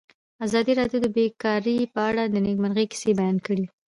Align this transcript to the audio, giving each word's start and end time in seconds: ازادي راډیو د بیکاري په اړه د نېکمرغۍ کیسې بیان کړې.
ازادي 0.45 0.73
راډیو 0.79 0.99
د 1.03 1.07
بیکاري 1.15 1.77
په 1.93 1.99
اړه 2.09 2.23
د 2.27 2.35
نېکمرغۍ 2.45 2.85
کیسې 2.91 3.11
بیان 3.19 3.37
کړې. 3.45 3.65